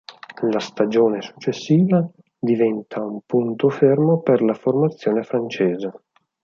[0.49, 2.03] La stagione successiva
[2.39, 5.91] diventa un punto fermo per la formazione francese.